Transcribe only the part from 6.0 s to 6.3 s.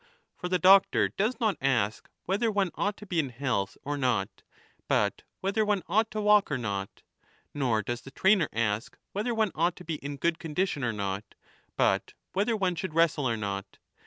to